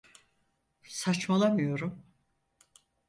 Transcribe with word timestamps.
Saçmalamıyorum. 0.87 2.01